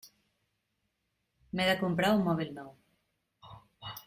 [1.53, 2.73] M'he de comprar un mòbil nou.